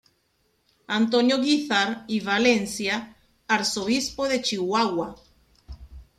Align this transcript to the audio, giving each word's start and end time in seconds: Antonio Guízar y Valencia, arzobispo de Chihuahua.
Antonio 0.87 1.37
Guízar 1.39 2.05
y 2.07 2.21
Valencia, 2.21 3.15
arzobispo 3.47 4.27
de 4.27 4.41
Chihuahua. 4.41 5.15